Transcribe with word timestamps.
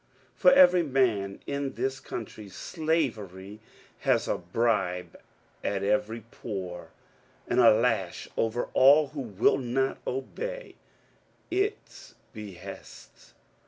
For 0.41 0.51
every 0.51 0.81
man 0.81 1.41
in 1.45 1.73
this 1.75 1.99
country 1.99 2.49
Slavery 2.49 3.59
has 3.99 4.27
a 4.27 4.39
bribe 4.39 5.15
at 5.63 5.83
every 5.83 6.21
pore, 6.21 6.89
and 7.47 7.59
a 7.59 7.69
lash 7.69 8.27
over 8.35 8.67
all 8.73 9.09
who 9.09 9.21
will 9.21 9.59
not 9.59 9.99
obey 10.07 10.73
its 11.51 12.15
be 12.33 12.53
hests. 12.53 13.35